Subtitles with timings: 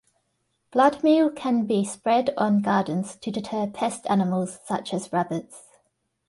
[0.71, 5.63] Blood meal can be spread on gardens to deter pest animals such as rabbits.